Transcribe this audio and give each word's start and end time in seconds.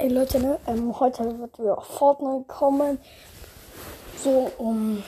Ey 0.00 0.08
Leute, 0.08 0.40
ne? 0.40 0.58
Ähm, 0.66 0.98
heute 0.98 1.38
wird 1.38 1.58
wieder 1.58 1.78
Fortnite 1.82 2.46
kommen. 2.48 2.98
So 4.16 4.50
um 4.56 5.04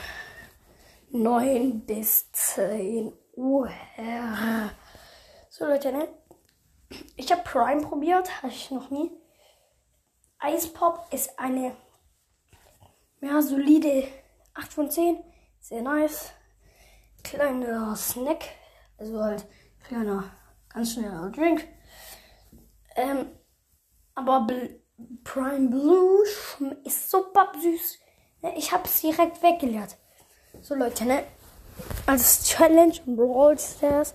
9 1.09 1.83
bis 1.83 2.31
10 2.31 3.11
Uhr. 3.35 3.71
So 5.49 5.65
Leute, 5.65 5.91
ne? 5.91 6.07
Ich 7.15 7.31
habe 7.31 7.41
Prime 7.41 7.81
probiert, 7.81 8.43
hatte 8.43 8.53
ich 8.53 8.69
noch 8.69 8.91
nie. 8.91 9.09
Ice 10.45 10.67
Pop 10.67 11.07
ist 11.11 11.39
eine 11.39 11.75
ja, 13.19 13.41
solide 13.41 14.07
8 14.53 14.73
von 14.73 14.91
10. 14.91 15.23
Sehr 15.59 15.81
nice. 15.81 16.33
Kleiner 17.23 17.95
Snack. 17.95 18.43
Also 18.99 19.23
halt 19.23 19.47
kleiner, 19.87 20.25
ganz 20.69 20.93
schneller 20.93 21.31
Drink. 21.31 21.67
Ähm, 22.95 23.31
aber 24.13 24.45
Prime 25.23 25.69
Blue 25.69 26.23
ist 26.83 27.09
super 27.09 27.51
süß. 27.61 27.99
Ne, 28.41 28.53
ich 28.57 28.71
habe 28.71 28.83
es 28.85 29.01
direkt 29.01 29.41
weggeleert. 29.41 29.97
So 30.61 30.75
Leute, 30.75 31.05
ne? 31.05 31.23
Als 32.05 32.45
Challenge 32.45 32.93
in 33.05 33.15
Brawl 33.15 33.57
Stars 33.57 34.13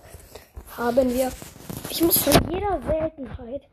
haben 0.77 1.13
wir. 1.13 1.31
Ich 1.89 2.01
muss 2.01 2.23
von 2.23 2.51
jeder 2.51 2.81
Seltenheit. 2.81 3.67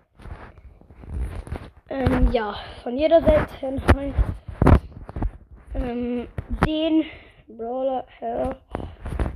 Ähm, 1.89 2.33
ja, 2.33 2.57
von 2.83 2.97
jeder 2.97 3.23
Seltenheit. 3.23 4.15
Ähm, 5.75 6.29
den 6.67 7.05
Brawler 7.49 8.07
her 8.19 8.57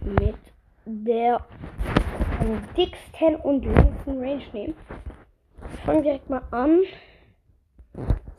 mit 0.03 0.37
der 0.85 1.47
dicksten 2.77 3.37
und 3.37 3.65
längsten 3.65 4.19
Range 4.19 4.43
nehmen. 4.53 4.75
Ich 5.75 5.81
fange 5.85 6.03
direkt 6.03 6.31
mal 6.31 6.43
an. 6.51 6.81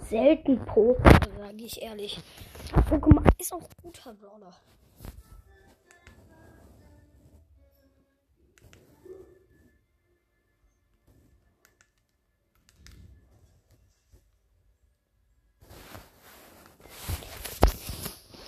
Selten 0.10 0.66
Poker, 0.66 1.20
sage 1.38 1.64
ich 1.64 1.82
ehrlich. 1.82 2.20
Pokémon 2.90 3.23
ist 3.38 3.53
auch 3.53 3.70
guter 3.81 4.14
Brawler. 4.14 4.56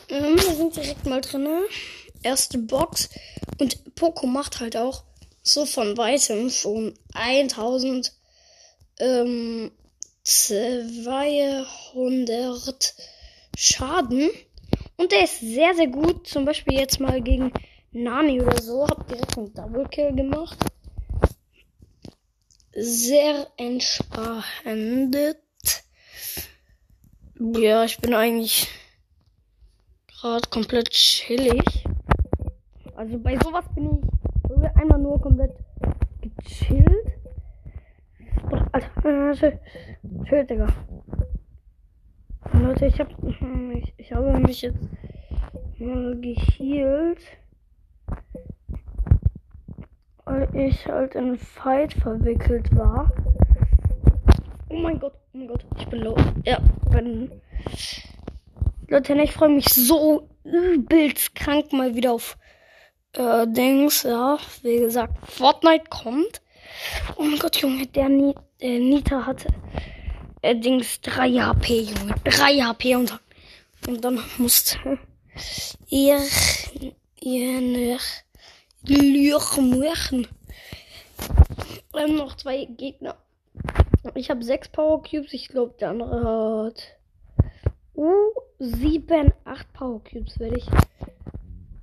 Ähm, 0.10 0.36
wir 0.36 0.56
sind 0.56 0.76
direkt 0.76 1.06
mal 1.06 1.22
drin. 1.22 1.48
Erste 2.22 2.58
Box. 2.58 3.10
Und 3.60 3.96
Poco 3.96 4.28
macht 4.28 4.60
halt 4.60 4.78
auch 4.78 5.04
so 5.42 5.66
von 5.66 5.98
weitem 5.98 6.50
schon 6.50 6.98
1000 7.14 8.14
ähm, 9.00 9.72
200 10.24 12.96
Schaden. 13.56 14.32
Und 14.98 15.12
der 15.12 15.26
ist 15.26 15.40
sehr, 15.40 15.76
sehr 15.76 15.86
gut. 15.88 16.28
Zum 16.28 16.46
Beispiel 16.46 16.80
jetzt 16.80 17.00
mal 17.00 17.22
gegen 17.22 17.52
Nani 17.92 18.42
oder 18.42 18.60
so. 18.62 18.88
Hab 18.88 19.08
direkt 19.08 19.38
einen 19.38 19.54
Double 19.54 19.88
Kill 19.90 20.14
gemacht. 20.14 20.58
Sehr 22.74 23.48
entspannend. 23.58 25.16
Ja, 27.40 27.84
ich 27.84 27.98
bin 28.00 28.14
eigentlich 28.14 28.70
gerade 30.08 30.48
komplett 30.50 30.92
chillig. 30.92 31.84
Also 32.96 33.20
bei 33.20 33.38
sowas 33.38 33.66
bin 33.76 34.00
ich 34.00 34.04
einmal 34.76 35.00
nur 35.00 35.20
komplett 35.20 35.52
gechillt. 36.22 37.23
Alter, 38.74 39.60
chill, 40.28 40.46
Digga. 40.46 40.68
Leute, 42.54 42.88
ich 42.88 43.00
hab, 43.00 43.08
ich, 43.24 43.94
ich 43.98 44.12
habe 44.12 44.40
mich 44.40 44.64
jetzt 44.64 44.90
mal 45.78 46.20
gehealt. 46.20 47.20
Weil 50.26 50.56
ich 50.56 50.88
halt 50.88 51.14
in 51.14 51.24
einen 51.24 51.38
Fight 51.38 51.94
verwickelt 51.94 52.76
war. 52.76 53.12
Oh 54.70 54.78
mein 54.78 55.00
Gott, 55.00 55.14
oh 55.34 55.38
mein 55.38 55.48
Gott, 55.48 55.64
ich 55.78 55.88
bin 55.88 56.00
low. 56.00 56.16
Ja, 56.44 56.58
bin. 56.90 57.32
Leute, 58.88 59.14
ich 59.22 59.34
freue 59.34 59.50
mich 59.50 59.68
so 59.68 60.30
übelst 60.44 61.36
krank 61.36 61.72
mal 61.74 61.94
wieder 61.94 62.14
auf 62.14 62.40
äh, 63.14 63.46
Dings, 63.46 64.02
ja. 64.02 64.40
Wie 64.64 64.80
gesagt, 64.80 65.14
Fortnite 65.30 65.86
kommt. 65.92 66.42
Oh 67.18 67.24
mein 67.24 67.38
Gott, 67.38 67.58
Junge, 67.58 67.86
der 67.86 68.10
Ni 68.10 68.34
äh, 68.64 68.80
Nita 68.80 69.26
hatte 69.26 69.50
äh, 70.42 70.56
Dings 70.56 71.02
3 71.02 71.32
HP, 71.34 71.82
Junge. 71.82 72.16
3 72.24 72.62
HP 72.62 72.96
und, 72.96 73.20
und 73.88 74.04
dann 74.04 74.20
musste 74.38 75.00
ihr 75.90 76.20
ihr 77.20 77.62
Lüch 78.86 79.58
machen. 79.58 80.28
Ähm, 81.96 82.16
noch 82.16 82.36
zwei 82.36 82.66
Gegner. 82.66 83.16
Ich 84.16 84.30
habe 84.30 84.44
sechs 84.44 84.68
Power 84.68 85.02
Cubes. 85.02 85.34
Ich 85.34 85.48
glaube, 85.48 85.76
der 85.80 85.92
andere 85.92 86.66
hat 86.66 86.98
uh, 87.96 88.32
sieben, 88.60 89.32
acht 89.46 89.72
Power 89.74 90.04
Cubes 90.04 90.40
werde 90.40 90.58
ich. 90.58 90.66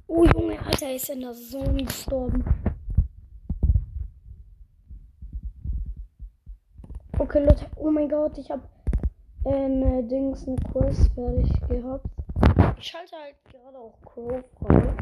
Oh 0.06 0.24
Junge, 0.24 0.58
Alter, 0.66 0.94
ist 0.94 1.08
in 1.08 1.20
der 1.20 1.32
Zone 1.32 1.84
gestorben. 1.84 2.44
Okay, 7.20 7.44
Leute. 7.44 7.66
Oh 7.76 7.90
mein 7.90 8.08
Gott, 8.08 8.38
ich 8.38 8.50
habe 8.50 8.62
eine 9.44 10.02
Dings, 10.04 10.48
eine 10.48 10.56
Quest 10.56 11.12
fertig 11.14 11.50
gehabt. 11.68 12.06
Ich 12.78 12.86
schalte 12.86 13.14
halt 13.14 13.36
gerade 13.44 13.76
auch 13.78 14.00
Crow 14.06 14.42
frei. 14.58 14.96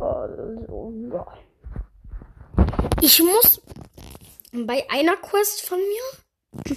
Also, 0.00 0.90
ja. 1.12 1.26
Ich 3.02 3.22
muss 3.22 3.60
bei 4.52 4.88
einer 4.88 5.16
Quest 5.16 5.60
von 5.60 5.78
mir 5.78 6.74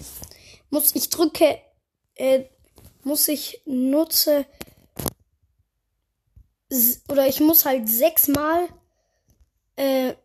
muss 0.72 0.94
ich 0.94 1.10
drücke 1.10 1.60
äh, 2.16 2.44
muss 3.04 3.30
ich 3.30 3.62
nutze 3.66 4.46
oder 7.08 7.26
ich 7.28 7.40
muss 7.40 7.66
halt 7.66 7.88
sechsmal 7.88 8.68
äh, 9.78 10.16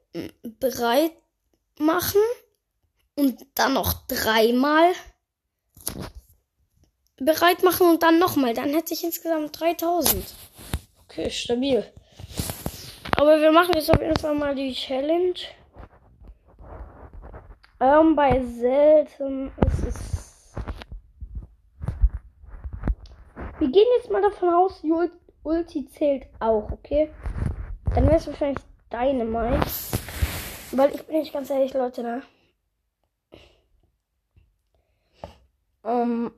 bereit 0.58 1.12
machen 1.78 2.20
und 3.16 3.46
dann 3.54 3.74
noch 3.74 4.06
dreimal 4.06 4.92
bereit 7.16 7.62
machen 7.62 7.88
und 7.90 8.02
dann 8.02 8.18
nochmal. 8.18 8.54
Dann 8.54 8.70
hätte 8.70 8.94
ich 8.94 9.04
insgesamt 9.04 9.58
3000. 9.60 10.34
Okay, 11.04 11.30
stabil. 11.30 11.84
Aber 13.16 13.40
wir 13.40 13.52
machen 13.52 13.74
jetzt 13.74 13.90
auf 13.90 14.00
jeden 14.00 14.16
Fall 14.16 14.34
mal 14.34 14.54
die 14.54 14.72
Challenge. 14.72 15.34
Ähm, 17.80 18.16
bei 18.16 18.42
selten 18.44 19.52
ist 19.66 19.86
es. 19.86 20.54
Wir 23.58 23.68
gehen 23.68 23.86
jetzt 23.98 24.10
mal 24.10 24.22
davon 24.22 24.52
aus, 24.52 24.80
die 24.82 24.92
Ulti 25.42 25.86
zählt 25.86 26.26
auch, 26.40 26.70
okay? 26.72 27.10
Dann 27.94 28.06
wäre 28.06 28.16
es 28.16 28.26
wahrscheinlich 28.26 28.58
deine 28.90 29.24
Dynamite. 29.24 30.03
Weil 30.76 30.92
ich 30.92 31.04
bin 31.04 31.20
nicht 31.20 31.32
ganz 31.32 31.50
ehrlich, 31.50 31.72
Leute, 31.72 32.02
ne? 32.02 32.22
Ähm. 35.84 36.32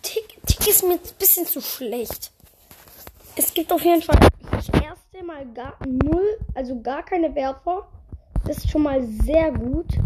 Tick, 0.00 0.40
Tick 0.46 0.68
ist 0.68 0.84
mir 0.84 0.94
ein 0.94 1.00
bisschen 1.18 1.44
zu 1.44 1.60
schlecht. 1.60 2.32
Es 3.36 3.52
gibt 3.52 3.70
auf 3.70 3.82
jeden 3.82 4.00
Fall 4.00 4.18
das 4.50 4.68
erste 4.70 5.22
Mal 5.22 5.44
gar 5.52 5.76
null, 5.86 6.38
also 6.54 6.80
gar 6.80 7.02
keine 7.02 7.34
Werfer. 7.34 7.86
Das 8.46 8.56
ist 8.56 8.70
schon 8.70 8.82
mal 8.84 9.04
sehr 9.04 9.52
gut. 9.52 9.98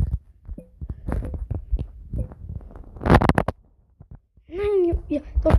Nein, 4.48 5.04
ja, 5.08 5.20
doch. 5.44 5.56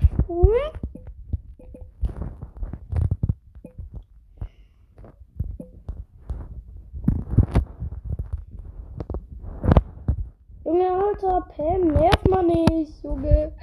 Alter, 11.24 11.48
Pam, 11.56 11.88
nerv 11.88 12.24
mal 12.30 12.44
nicht, 12.44 13.04
Junge. 13.04 13.54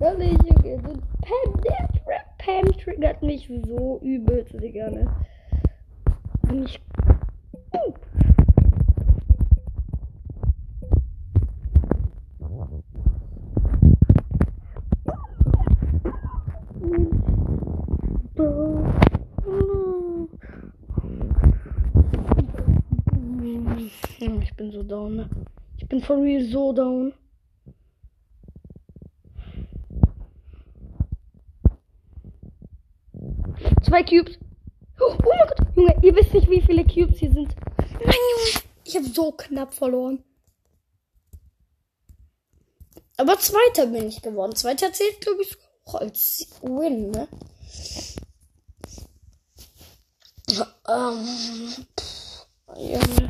Ehrlich, 0.00 0.38
Junge. 0.44 0.80
So, 0.84 0.92
Pam, 1.22 1.60
nerv, 1.64 1.90
Pam 2.38 2.72
triggert 2.78 3.20
mich 3.22 3.50
so 3.66 3.98
übelst, 4.02 4.54
Digga, 4.62 4.90
ne? 4.90 5.08
Bin 6.42 6.64
ich. 6.64 6.80
Ich 24.20 24.54
bin 24.54 24.72
so 24.72 24.82
down, 24.82 25.16
ne? 25.16 25.30
Ich 25.76 25.88
bin 25.88 26.00
for 26.00 26.16
real 26.20 26.44
so 26.44 26.72
down. 26.72 27.12
Zwei 33.82 34.02
Cubes. 34.02 34.38
Oh, 35.00 35.14
oh 35.24 35.32
mein 35.38 35.48
Gott, 35.48 35.76
Junge, 35.76 35.96
ihr 36.02 36.16
wisst 36.16 36.34
nicht, 36.34 36.50
wie 36.50 36.60
viele 36.60 36.84
Cubes 36.84 37.18
hier 37.18 37.32
sind. 37.32 37.54
Nein, 37.78 38.14
Junge, 38.36 38.62
ich 38.84 38.96
habe 38.96 39.06
so 39.06 39.32
knapp 39.32 39.74
verloren. 39.74 40.24
Aber 43.16 43.38
Zweiter 43.38 43.86
bin 43.86 44.08
ich 44.08 44.22
geworden. 44.22 44.54
Zweiter 44.54 44.92
zählt, 44.92 45.20
glaube 45.20 45.42
ich, 45.42 45.56
auch 45.84 45.96
als 45.96 46.48
Win, 46.62 47.10
ne? 47.10 47.28
Ähm, 50.88 51.86
Junge. 52.76 53.28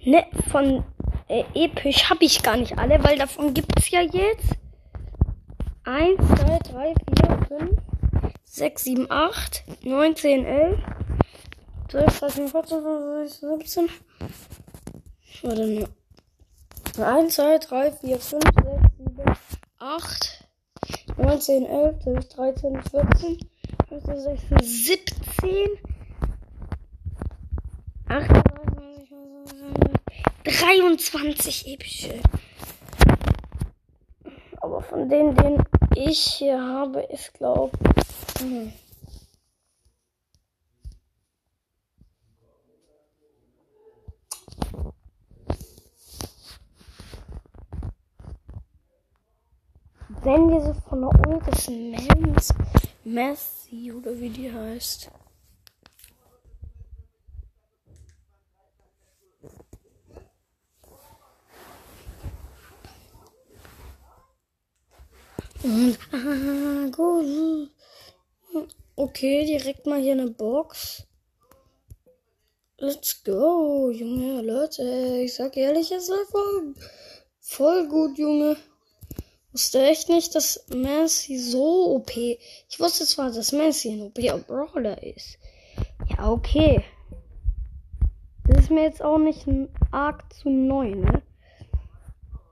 Ne, 0.00 0.24
von 0.50 0.84
äh, 1.28 1.44
episch 1.54 2.08
habe 2.08 2.24
ich 2.24 2.42
gar 2.42 2.56
nicht 2.56 2.78
alle, 2.78 3.02
weil 3.02 3.18
davon 3.18 3.52
gibt 3.52 3.78
es 3.78 3.90
ja 3.90 4.00
jetzt 4.00 4.56
1, 5.84 6.16
2, 6.18 6.58
3, 6.58 6.94
4, 7.16 7.46
5, 7.48 7.80
6, 8.58 8.82
7, 8.82 9.06
8, 9.08 9.64
9, 9.84 10.16
10, 10.16 10.44
11, 10.44 10.78
12, 11.88 12.18
13, 12.18 12.48
14, 12.48 12.82
15, 12.82 13.28
17. 13.28 13.88
Warte 15.42 15.66
nur. 15.66 15.88
1, 17.06 17.34
2, 17.34 17.58
3, 17.58 17.92
4, 17.92 18.18
5, 18.18 18.20
6, 18.20 18.42
7, 18.98 19.36
8, 19.78 20.44
9, 21.16 21.40
10, 21.40 21.66
11, 21.66 21.98
12, 22.00 22.28
13, 22.28 22.82
14, 22.82 23.38
15, 23.88 24.20
16, 24.20 24.58
17, 24.60 25.68
18, 28.08 28.42
23 30.44 31.66
epische. 31.68 32.14
Aber 34.60 34.82
von 34.82 35.08
denen, 35.08 35.36
den 35.36 35.62
ich 35.94 36.18
hier 36.18 36.60
habe, 36.60 37.02
ist 37.02 37.34
glaube 37.34 37.78
hm. 38.38 38.72
Wenn 50.22 50.50
diese 50.50 50.74
von 50.74 51.00
der 51.00 51.28
Ult 51.28 51.48
ist 51.48 51.70
Mans 51.70 52.54
Messi 53.04 53.92
oder 53.92 54.18
wie 54.18 54.30
die 54.30 54.52
heißt. 54.52 55.10
Und, 65.62 65.98
ah, 66.12 66.90
gut. 66.90 67.77
Okay, 68.96 69.44
direkt 69.44 69.86
mal 69.86 70.00
hier 70.00 70.12
eine 70.12 70.30
Box. 70.30 71.06
Let's 72.78 73.22
go, 73.24 73.90
Junge, 73.90 74.42
Leute. 74.42 75.20
Ich 75.24 75.34
sag 75.34 75.56
ehrlich, 75.56 75.90
es 75.92 76.08
war 76.08 76.24
voll, 76.26 76.74
voll 77.40 77.88
gut, 77.88 78.18
Junge. 78.18 78.56
Wusste 79.52 79.82
echt 79.82 80.08
nicht, 80.08 80.34
dass 80.34 80.66
Messi 80.68 81.38
so 81.38 81.96
OP. 81.96 82.16
Ich 82.16 82.78
wusste 82.78 83.04
zwar, 83.06 83.32
dass 83.32 83.52
Messi 83.52 83.90
ein 83.90 84.02
OP 84.02 84.46
Brawler 84.46 85.02
ist. 85.02 85.38
Ja, 86.10 86.30
okay. 86.30 86.84
Das 88.46 88.64
ist 88.64 88.70
mir 88.70 88.82
jetzt 88.82 89.02
auch 89.02 89.18
nicht 89.18 89.46
arg 89.90 90.32
zu 90.32 90.48
neu, 90.48 90.94
ne? 90.94 91.22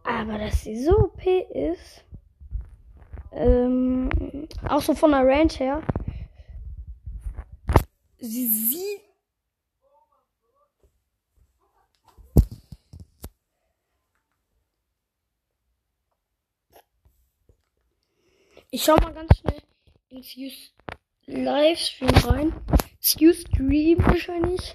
Aber 0.05 0.39
dass 0.39 0.63
sie 0.63 0.83
so 0.83 0.93
OP 0.93 1.25
ist. 1.25 2.05
Ähm, 3.37 4.09
auch 4.67 4.81
so 4.81 4.95
von 4.95 5.11
der 5.11 5.27
Range 5.27 5.53
her. 5.53 5.83
Sie 8.19 8.47
sieht. 8.47 9.03
Ich 18.71 18.83
schau 18.83 18.97
mal 18.97 19.13
ganz 19.13 19.37
schnell 19.37 19.61
ins 20.09 20.35
Use 20.35 20.71
Livestream 21.27 22.09
rein. 22.25 22.53
Use 23.21 23.43
Stream 23.43 23.99
wahrscheinlich. 23.99 24.73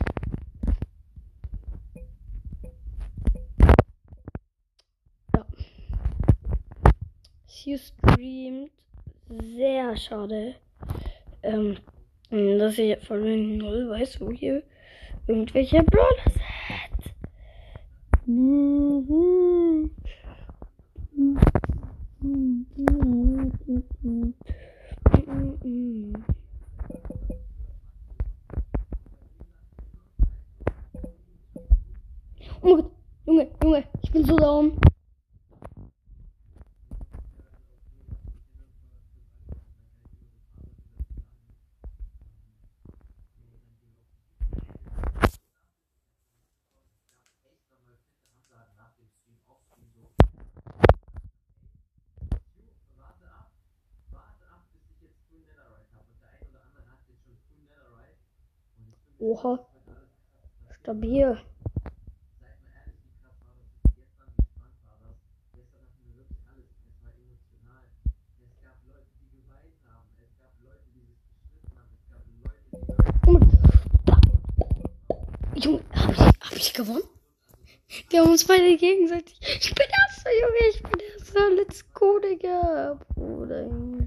Hier 7.61 7.77
streamt. 7.77 8.71
Sehr 9.55 9.95
schade. 9.95 10.55
Ähm, 11.43 11.77
dass 12.29 12.77
ich 12.77 12.97
von 13.05 13.57
null 13.57 13.89
weiß, 13.89 14.19
wo 14.19 14.31
hier 14.31 14.63
irgendwelche 15.27 15.83
Brawler 15.83 16.23
sind. 16.25 17.13
Oh 32.63 32.67
mein 32.67 32.75
Gott, 32.75 32.91
Junge, 33.25 33.47
Junge, 33.63 33.83
ich 34.03 34.11
bin 34.11 34.25
so 34.25 34.35
down. 34.35 34.90
Oha. 59.21 59.59
Stabil. 60.79 61.38
Junge, 75.56 75.81
hab 75.94 76.11
ich, 76.11 76.19
hab 76.19 76.56
ich 76.56 76.73
gewonnen? 76.73 77.04
Wir 78.09 78.21
haben 78.21 78.31
uns 78.31 78.45
beide 78.45 78.75
gegenseitig. 78.75 79.37
Ich 79.40 79.75
bin 79.75 79.85
erster, 79.85 80.31
Junge, 80.31 80.69
ich 80.73 80.81
bin 80.81 80.99
erster. 80.99 81.49
Let's 81.51 81.94
go, 81.94 82.18
Digga. 82.18 82.99
Bruder, 83.13 83.68
Junge. 83.68 84.00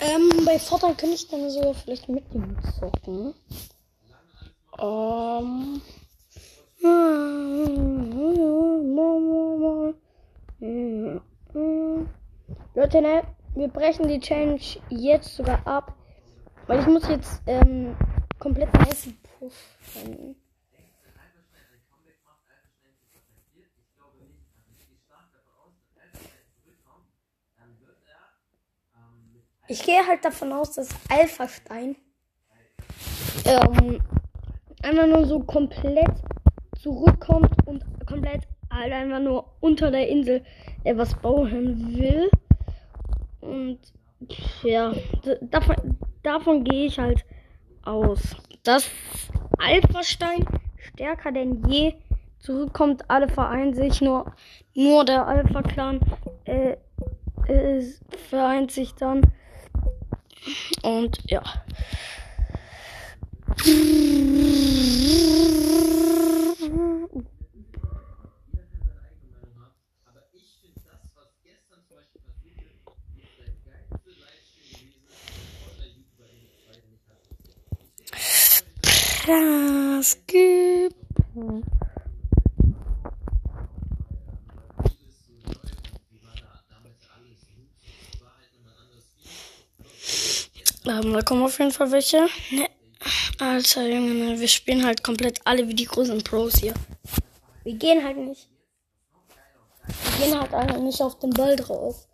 Ähm, 0.00 0.44
bei 0.46 0.58
Fortnite 0.58 0.96
könnte 0.96 1.14
ich 1.14 1.28
dann 1.28 1.50
sogar 1.50 1.74
vielleicht 1.74 2.08
mit 2.08 2.24
ihm 2.32 2.56
zocken. 2.78 3.34
Ähm. 4.78 5.82
Leute, 12.74 13.02
ne? 13.02 13.22
Wir 13.54 13.68
brechen 13.68 14.08
die 14.08 14.20
Challenge 14.20 14.60
jetzt 14.88 15.36
sogar 15.36 15.66
ab. 15.66 15.94
Weil 16.66 16.80
ich 16.80 16.86
muss 16.86 17.06
jetzt 17.08 17.42
ähm, 17.46 17.94
komplett 18.38 18.72
nice 18.74 19.08
pushen. 19.38 20.36
Ich 29.70 29.84
gehe 29.84 30.04
halt 30.04 30.24
davon 30.24 30.52
aus, 30.52 30.72
dass 30.72 30.88
Alpha 31.08 31.46
Stein 31.46 31.94
ähm, 33.44 34.00
einfach 34.82 35.06
nur 35.06 35.24
so 35.26 35.38
komplett 35.38 36.10
zurückkommt 36.76 37.52
und 37.66 37.84
komplett 38.04 38.48
halt 38.68 38.92
einfach 38.92 39.20
nur 39.20 39.44
unter 39.60 39.92
der 39.92 40.08
Insel 40.08 40.42
etwas 40.82 41.14
bauen 41.14 41.96
will. 41.96 42.28
Und 43.40 43.78
ja, 44.64 44.92
davon, 45.40 45.96
davon 46.24 46.64
gehe 46.64 46.86
ich 46.86 46.98
halt 46.98 47.24
aus. 47.84 48.34
Dass 48.64 48.90
Alpha 49.56 50.02
Stein 50.02 50.44
stärker 50.78 51.30
denn 51.30 51.62
je 51.68 51.94
zurückkommt, 52.40 53.08
alle 53.08 53.28
vereinen 53.28 53.74
sich, 53.74 54.00
nur, 54.00 54.34
nur 54.74 55.04
der 55.04 55.28
Alpha-Clan 55.28 56.00
äh, 56.44 56.76
äh, 57.46 57.82
vereint 58.28 58.72
sich 58.72 58.96
dann. 58.96 59.22
Und 60.82 61.18
ja. 61.30 61.42
Das 79.26 80.18
gibt. 80.26 80.96
Ähm, 91.02 91.12
da 91.12 91.22
kommen 91.22 91.42
auf 91.42 91.58
jeden 91.58 91.72
Fall 91.72 91.90
welche. 91.90 92.26
Ne. 92.50 92.66
Alter 93.38 93.86
Junge, 93.88 94.14
ne, 94.14 94.40
wir 94.40 94.48
spielen 94.48 94.84
halt 94.84 95.02
komplett 95.02 95.40
alle 95.44 95.66
wie 95.66 95.74
die 95.74 95.86
großen 95.86 96.22
Pros 96.22 96.56
hier. 96.56 96.74
Wir 97.64 97.74
gehen 97.74 98.04
halt 98.04 98.18
nicht. 98.18 98.48
Wir 100.18 100.26
gehen 100.26 100.38
halt 100.38 100.52
einfach 100.52 100.78
nicht 100.78 101.00
auf 101.00 101.18
den 101.18 101.30
Ball 101.30 101.56
drauf. 101.56 102.06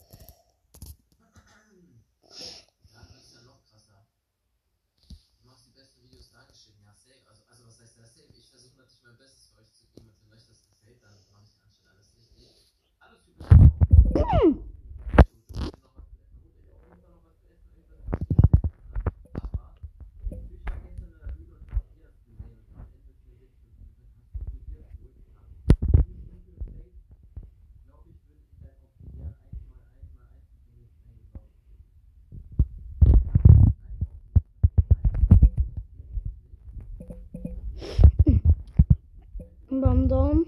Bam 39.80 40.08
Daumen. 40.08 40.46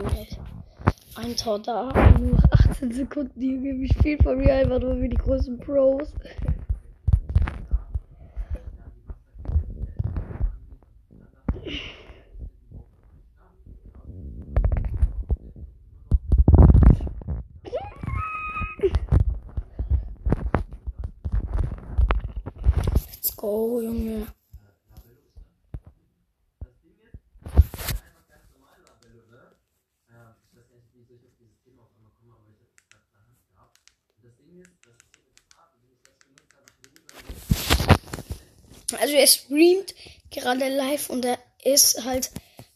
Junge. 0.00 0.26
Ein 1.16 1.36
Tor 1.36 1.58
da, 1.58 1.92
nur 2.18 2.38
18 2.52 2.92
Sekunden, 2.92 3.40
Junge. 3.40 3.78
Wir 3.80 3.88
spielen 3.88 4.22
von 4.22 4.38
mir 4.38 4.54
einfach 4.54 4.80
nur 4.80 5.00
wie 5.00 5.08
die 5.08 5.16
großen 5.16 5.58
Pros. 5.58 6.12
Let's 23.06 23.29
go, 23.40 23.80
Junge. 23.80 24.26
Also 39.00 39.14
er 39.14 39.26
streamt 39.26 39.94
gerade 40.30 40.68
live 40.68 41.08
und 41.08 41.24
er 41.24 41.38
ist 41.64 42.04
halt 42.04 42.30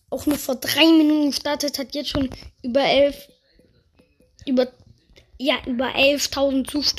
auch 0.08 0.24
nur 0.26 0.38
vor 0.38 0.54
drei 0.54 0.86
Minuten 0.86 1.30
gestartet, 1.30 1.78
hat 1.78 1.94
jetzt 1.94 2.10
schon 2.10 2.30
über 2.62 2.82
elf, 2.82 3.28
über, 4.46 4.68
ja, 5.38 5.56
über 5.66 5.88
11.000 5.88 6.70
Zus 6.70 6.94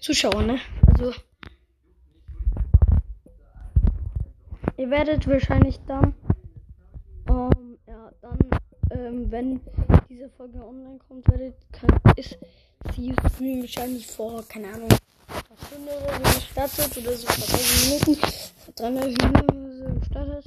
Zuschauer, 0.00 0.42
ne? 0.42 0.60
Also, 0.86 1.14
ihr 4.76 4.90
werdet 4.90 5.26
wahrscheinlich 5.28 5.80
dann, 5.86 6.14
ähm, 7.28 7.78
ja, 7.86 8.10
dann, 8.20 8.38
ähm, 8.90 9.30
wenn 9.30 9.60
diese 10.08 10.28
Folge 10.30 10.64
online 10.64 10.98
kommt, 11.08 11.28
werdet, 11.28 11.54
kann, 11.72 11.90
ist 12.16 12.38
sie 12.94 13.14
wahrscheinlich 13.60 14.06
vor, 14.06 14.42
keine 14.48 14.68
Ahnung, 14.68 14.88
einer 15.28 15.66
Stunde 15.66 15.90
oder 15.90 16.16
so 16.16 16.38
gestartet 16.38 16.98
oder 16.98 17.16
so 17.16 17.26
vor 17.26 17.46
30 17.46 18.06
Minuten, 18.06 18.26
vor 18.64 18.74
300 18.74 19.06
Minuten 19.06 19.78
so 19.78 20.00
gestartet. 20.00 20.44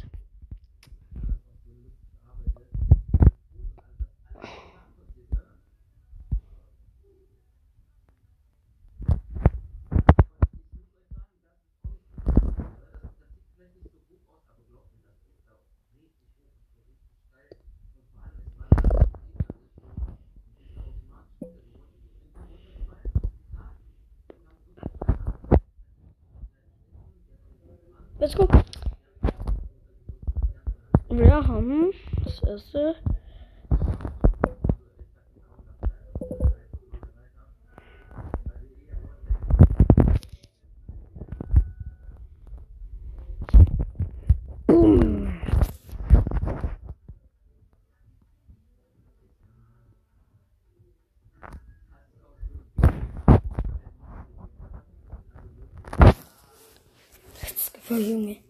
Let's 28.19 28.35
go. 28.35 28.45
Hvor 31.07 31.41
han? 31.41 31.91
Søster. 32.27 32.89
Eh. 32.89 33.16
Let's 57.89 58.03
go, 58.03 58.09
Junge. 58.09 58.46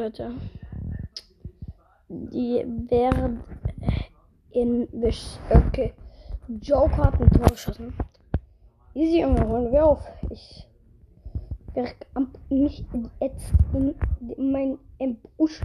Leute. 0.00 0.32
Die 2.08 2.64
wären 2.88 3.40
in. 4.50 4.88
Okay. 5.50 5.92
Joker 6.48 7.04
hat 7.04 7.20
ein 7.20 7.30
Tor 7.30 7.46
geschossen. 7.48 7.92
Easy, 8.94 9.20
Junge, 9.20 9.46
holen 9.46 9.70
wir 9.70 9.84
auf. 9.84 10.02
Ich 10.30 10.66
verkamp 11.74 12.38
mich 12.48 12.82
jetzt 13.20 13.52
in 13.74 13.94
mein 14.38 14.78
Busch. 15.36 15.60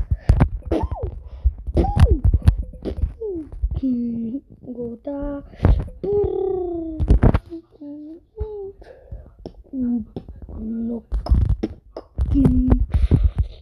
Gut 3.79 4.99
da. 5.03 5.43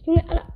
Junge, 0.04 0.28
Alter. 0.28 0.54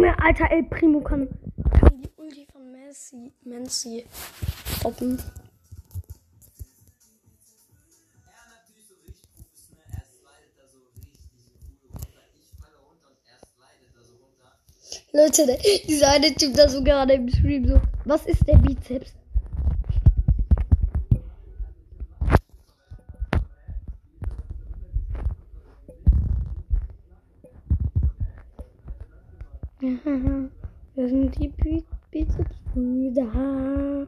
Junge, 0.00 0.18
Alter, 0.18 0.50
El 0.50 0.62
Primo 0.62 1.02
kann, 1.02 1.28
kann 1.78 2.00
die 2.00 2.08
Ulti 2.16 2.46
von 2.50 2.72
Messi, 2.72 3.34
Messi 3.44 4.06
stoppen. 4.78 5.18
Leute, 15.12 15.58
dieser 15.86 16.12
eine 16.12 16.34
Typ 16.34 16.54
da 16.54 16.66
so 16.66 16.82
gerade 16.82 17.14
im 17.14 17.28
Stream 17.28 17.68
so, 17.68 17.78
was 18.06 18.24
ist 18.24 18.48
der 18.48 18.56
Bizeps? 18.56 19.12
Wir 30.04 31.08
sind 31.08 31.38
die 31.38 31.48
Bi- 31.48 31.84
Bizepsbrüder. 32.10 34.06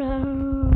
Ah. 0.00 0.70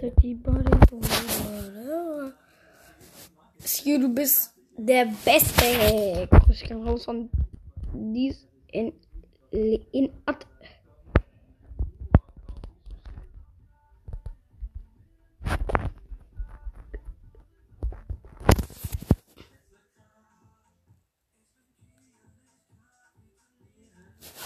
Set 0.00 0.14
die 0.22 0.34
Bodybuilder. 0.34 2.32
Sio, 3.58 3.98
du 3.98 4.08
bist 4.14 4.54
der 4.90 5.06
Beste. 5.24 6.28
Ich 6.50 6.64
kann 6.64 6.82
raus 6.82 7.04
von 7.04 7.30
dies 7.92 8.48
in, 8.72 8.92
in 9.52 10.10
Ad. 10.26 10.44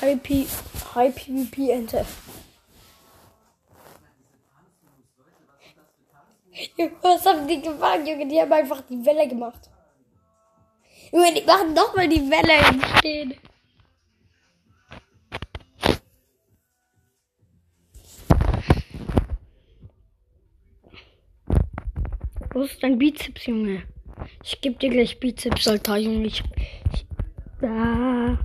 High 0.02 0.22
P, 0.22 0.46
High 0.94 1.14
PvP 1.14 1.70
Ente. 1.70 2.04
Was 7.00 7.24
haben 7.24 7.48
die 7.48 7.62
gemacht, 7.62 8.06
Junge? 8.06 8.28
Die 8.28 8.38
haben 8.38 8.52
einfach 8.52 8.82
die 8.82 9.02
Welle 9.06 9.26
gemacht. 9.26 9.70
Junge, 11.14 11.32
die 11.32 11.42
machen 11.42 11.76
doch 11.76 11.94
mal 11.94 12.08
die 12.08 12.28
Welle 12.28 12.54
entstehen. 12.54 13.34
Wo 22.52 22.62
ist 22.62 22.82
dein 22.82 22.98
Bizeps, 22.98 23.46
Junge? 23.46 23.84
Ich 24.42 24.60
geb 24.60 24.80
dir 24.80 24.90
gleich 24.90 25.20
Bizeps, 25.20 25.68
Alter, 25.68 25.98
Junge. 25.98 26.26
Ich, 26.26 26.42
ich, 26.92 27.06
ah. 27.62 28.36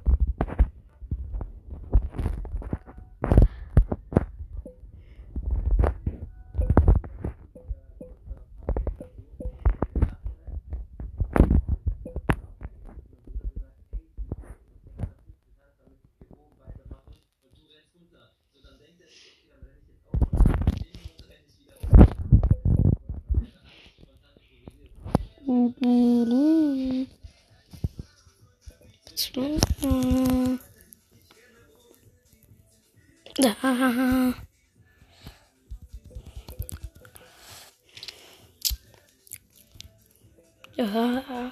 Ja. 41.30 41.52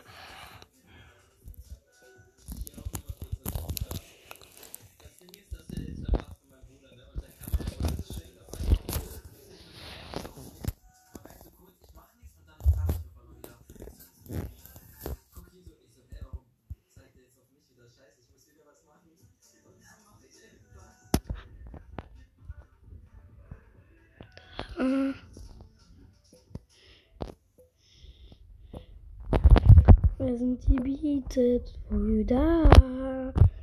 Sind 30.37 30.67
die 30.67 30.75
Beatles 30.75 31.73
Brüder. 31.89 32.69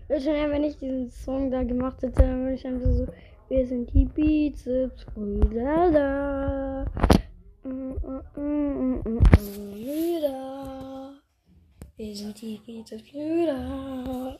Ja, 0.08 0.50
wenn 0.50 0.64
ich 0.64 0.76
diesen 0.76 1.10
Song 1.10 1.50
da 1.50 1.62
gemacht 1.62 2.02
hätte, 2.02 2.22
dann 2.22 2.42
würde 2.42 2.54
ich 2.54 2.66
einfach 2.66 2.92
so, 2.92 3.06
wir 3.48 3.66
sind 3.66 3.92
die 3.92 4.04
Bizeps 4.04 5.04
Brüder 5.14 5.90
da. 5.92 6.84
Wir 11.96 12.14
sind 12.16 12.40
die 12.40 12.58
Bizeps 12.58 13.02
Brüder. 13.10 14.38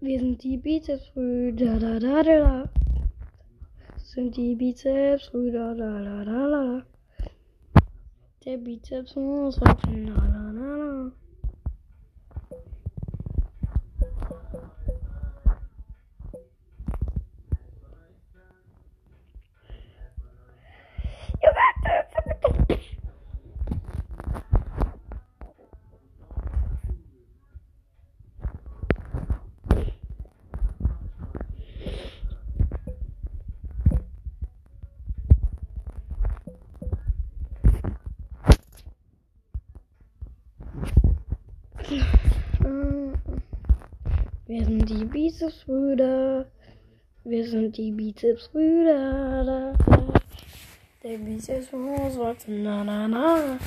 Wir 0.00 0.18
sind 0.20 0.42
die 0.42 0.56
Bizeps 0.56 1.10
Brüder. 1.14 1.78
Da, 1.78 1.98
da, 1.98 2.22
da, 2.22 2.22
da. 2.22 2.68
Sind 3.96 4.36
die 4.36 4.54
Bizeps 4.54 5.30
Brüder. 5.30 5.74
Da, 5.74 6.02
da, 6.02 6.24
da, 6.24 6.48
da. 6.48 6.93
Der 8.44 8.58
Bizeps 8.58 9.16
muss 9.16 9.58
wachsen. 9.62 10.04
Na, 10.04 10.28
na, 10.28 10.43
sind 45.30 45.40
die 45.40 45.46
Bizepsbrüder. 45.46 46.46
Wir 47.24 47.48
sind 47.48 47.76
die 47.76 47.90
Bizepsbrüder. 47.92 49.44
Da, 49.44 49.72
da. 49.86 50.12
Der 51.02 51.18
Bizeps 51.18 51.72
muss 51.72 52.18
wachsen. 52.18 52.62
Na, 52.62 52.84
na, 52.84 53.08
na. 53.08 53.58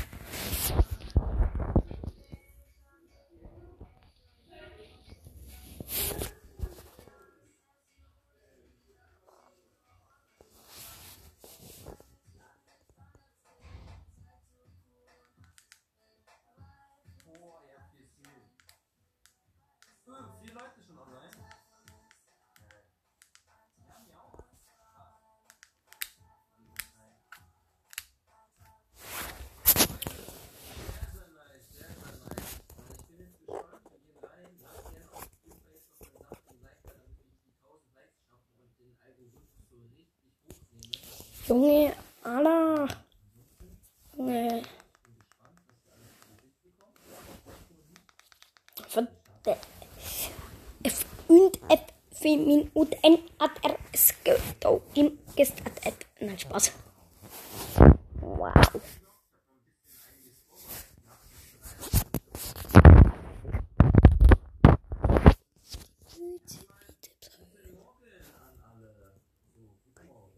Junge, 41.48 41.94
Alter. 42.24 42.88
Junge. 44.18 44.64
Und 51.28 51.60
F 51.70 51.82
Femin 52.12 52.70
und 52.74 52.96
N 53.04 53.20
at 53.38 53.52
R 53.64 53.78
S 53.94 54.14
G 54.24 54.32
O 54.66 54.82
im 54.96 55.20
Gest 55.36 55.54
at 55.66 55.86
at. 55.86 55.94
Nein, 56.20 56.38
Spaß. 56.38 56.72
Wow. 58.20 58.54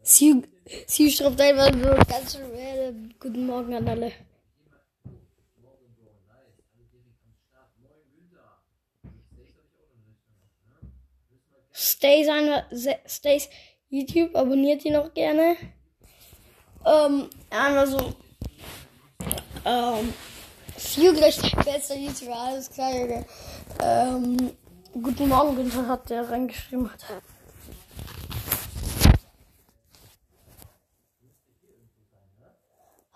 Sie, 0.04 0.44
sie 0.88 1.12
schreibt 1.12 1.42
einfach 1.42 1.74
so 1.74 2.12
ganz 2.12 2.34
schwer. 2.36 2.94
Guten 3.20 3.46
Morgen 3.46 3.74
an 3.74 3.88
alle. 3.88 4.12
Stay 11.72 12.26
seine 12.26 12.66
Stays 13.06 13.50
YouTube, 13.90 14.36
abonniert 14.36 14.84
die 14.84 14.92
noch 14.92 15.14
gerne. 15.14 15.56
Ähm, 16.86 17.30
einfach 17.50 17.88
so. 17.88 18.14
Ähm, 19.66 20.14
viel 20.78 21.14
gleich 21.14 21.40
bester 21.64 21.96
YouTuber, 21.96 22.36
alles 22.36 22.70
klar, 22.70 22.94
Junge. 22.94 23.26
Ähm, 23.82 24.52
guten 24.94 25.28
Morgen, 25.28 25.56
Günther 25.56 25.88
hat 25.88 26.10
der 26.10 26.30
reingeschrieben 26.30 26.92
hat. 26.92 27.06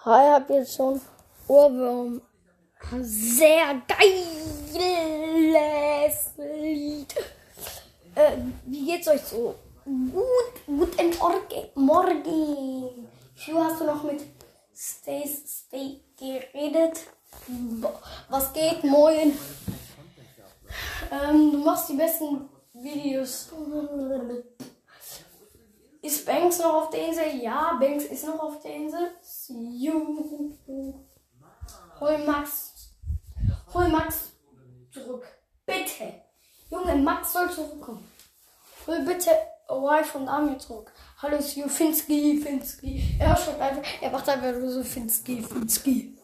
Hi, 0.05 0.33
hab 0.33 0.49
jetzt 0.49 0.75
schon 0.75 0.99
Ohrwurm. 1.47 2.21
Sehr 3.03 3.81
geiles 3.87 4.97
Lied. 6.35 7.15
Äh, 8.13 8.35
wie 8.65 8.85
geht's 8.85 9.07
euch 9.07 9.21
so? 9.21 9.55
Gut, 9.85 10.65
guten 10.65 11.13
Morgen. 11.75 13.07
Schu, 13.33 13.57
hast 13.63 13.79
du 13.79 13.85
noch 13.85 14.03
mit 14.03 14.23
Stace 14.75 15.41
Stay 15.47 16.01
geredet? 16.19 16.99
Was 18.27 18.51
geht? 18.51 18.83
Moin. 18.83 19.39
Ähm, 21.11 21.51
du 21.53 21.59
machst 21.59 21.87
die 21.87 21.95
besten 21.95 22.49
Videos. 22.73 23.53
Ist 26.03 26.25
Banks 26.25 26.59
noch 26.59 26.73
auf 26.73 26.89
der 26.89 27.07
Insel? 27.07 27.41
Ja, 27.41 27.77
Banks 27.79 28.03
ist 28.03 28.27
noch 28.27 28.37
auf 28.37 28.59
der 28.59 28.75
Insel. 28.75 29.11
Juhu. 29.47 30.53
Hol 31.97 32.17
Max. 32.25 32.73
Hol 33.73 33.87
Max 33.87 34.33
zurück. 34.91 35.25
Bitte. 35.65 36.13
Junge, 36.69 36.95
Max 36.95 37.31
soll 37.31 37.49
zurückkommen. 37.49 38.05
Hol 38.85 38.99
bitte 39.05 39.31
Wife 39.69 40.17
und 40.17 40.27
Army 40.27 40.57
zurück. 40.57 40.91
Hallo, 41.21 41.41
Sju, 41.41 41.69
Finski, 41.69 42.37
Finski. 42.43 43.17
Er 43.17 43.37
schreibt 43.37 43.61
einfach, 43.61 43.83
er 44.01 44.11
macht 44.11 44.27
einfach 44.27 44.59
nur 44.59 44.69
so 44.69 44.83
Finski, 44.83 45.41
Finski. 45.41 46.17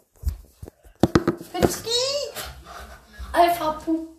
Finski! 1.53 1.89
Alpha 3.31 3.71
Pup. 3.73 4.09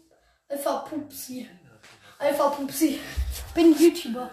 Alpha 0.49 0.79
Pupsi. 0.89 1.47
Alpha 2.19 2.49
Pupsi. 2.49 2.99
Bin 3.55 3.77
YouTuber. 3.79 4.31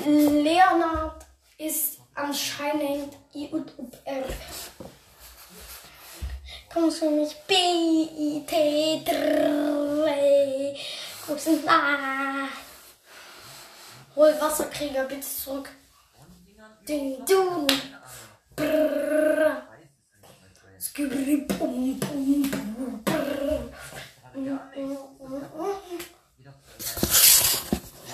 Leonard 0.00 1.26
ist 1.58 1.98
anscheinend 2.14 3.16
I 3.34 3.48
und 3.48 3.72
R. 4.04 4.24
Kommst 6.72 7.02
du 7.02 7.10
mich? 7.10 7.36
B, 7.46 7.54
I, 7.54 8.44
T, 8.46 9.02
3. 9.04 10.76
Guckst 11.26 11.46
du 11.46 11.56
nach? 11.64 12.48
Hol 14.16 14.34
Wasserkrieger 14.40 15.04
bitte 15.04 15.20
zurück. 15.20 15.70
Ding, 16.88 17.24
du. 17.26 17.66
Brrr. 18.56 19.62
Skibri, 20.78 21.46
pum, 21.46 21.98
pum, 22.00 22.50
pum, 22.50 22.92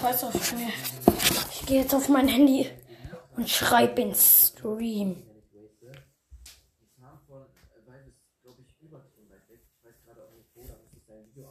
Scheiß 0.00 0.24
auf 0.24 0.52
mir. 0.52 0.68
Ich 1.50 1.66
gehe 1.66 1.82
jetzt 1.82 1.92
auf 1.92 2.08
mein 2.08 2.28
Handy 2.28 2.70
und 3.36 3.48
schreibe 3.48 4.02
ins 4.02 4.48
Stream. 4.48 5.24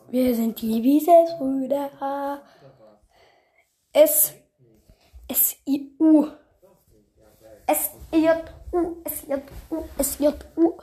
Wir 0.09 0.33
sind 0.33 0.61
die 0.61 0.79
Bizeps-Brüder. 0.79 2.41
S. 3.91 4.33
S. 5.27 5.57
I. 5.65 5.93
U. 5.99 6.27
S. 7.65 7.91
J. 8.13 8.43
U. 8.71 9.01
S. 9.03 9.27
J. 9.27 9.43
U. 9.69 9.83
S. 9.97 10.19
J. 10.19 10.33
U. 10.55 10.77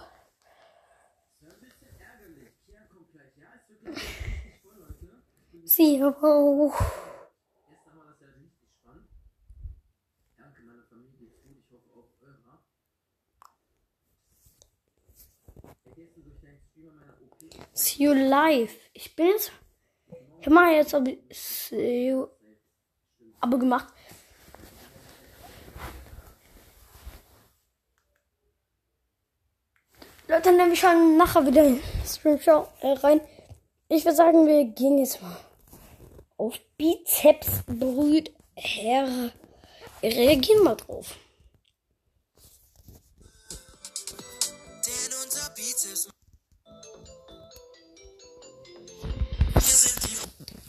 Zero. 5.65 6.73
See 17.77 18.05
you 18.05 18.13
live. 18.13 18.71
Ich 18.93 19.17
bin 19.17 19.27
jetzt. 19.27 19.51
Ich 20.41 20.47
habe 20.47 20.71
jetzt 20.71 20.95
aber, 20.95 21.11
aber 23.41 23.59
gemacht. 23.59 23.93
Leute, 30.29 30.43
dann 30.43 30.57
nehme 30.57 30.73
ich 30.73 30.81
schon 30.81 31.17
nachher 31.17 31.45
wieder 31.45 31.65
in 31.65 31.81
Stream 32.07 32.39
Show 32.39 32.69
äh, 32.81 32.93
rein. 32.93 33.21
Ich 33.89 34.05
würde 34.05 34.17
sagen, 34.17 34.47
wir 34.47 34.65
gehen 34.67 34.99
jetzt 34.99 35.21
mal 35.21 35.37
auf 36.37 36.59
Bizeps 36.79 37.65
Brüd 37.67 38.33
her. 38.55 39.33
Wir 40.01 40.11
reagieren 40.11 40.63
mal 40.63 40.77
drauf. 40.77 41.17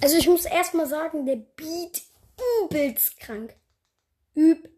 Also 0.06 0.18
ich 0.18 0.28
muss 0.28 0.46
erstmal 0.46 0.86
sagen, 0.86 1.26
der 1.26 1.38
Beat 1.38 2.04
übelst 2.62 3.20
krank. 3.20 3.56
Übelst 4.36 4.70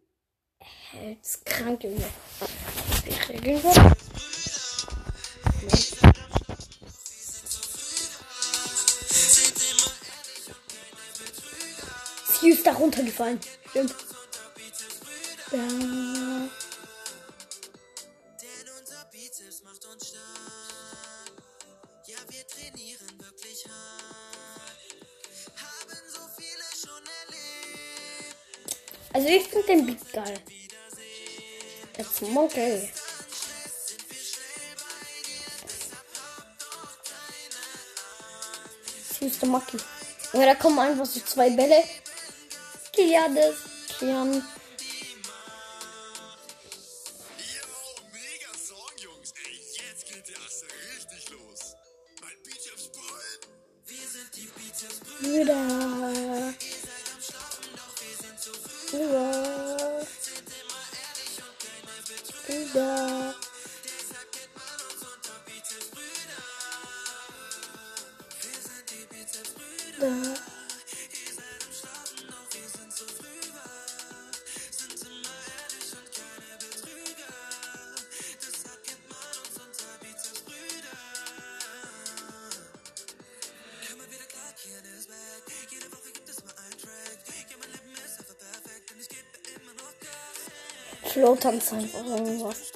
krank, 1.45 1.83
Junge. 1.83 2.05
Ich 3.05 3.27
regeln 3.27 3.61
wir. 3.61 3.95
Sie 12.39 12.49
ist 12.49 12.65
da 12.65 12.71
runtergefallen. 12.71 13.41
Stimmt. 13.71 13.95
Ja. 15.51 16.16
Also 29.27 29.39
ich 29.39 29.47
finde 29.49 29.67
den 29.67 29.85
Beat 29.85 30.13
geil. 30.13 30.39
Jetzt 31.97 32.21
Monkey. 32.21 32.89
Süße 39.19 39.45
Maki. 39.47 39.77
Ja, 40.31 40.45
da 40.45 40.55
kommen 40.55 40.79
einfach 40.79 41.05
so 41.05 41.19
zwei 41.19 41.49
Bälle. 41.49 41.83
Ja, 42.95 43.27
das. 43.27 43.55
Kian. 43.99 44.41
Hauptanzeige 91.37 91.95
oder 91.97 92.17
irgendwas. 92.17 92.71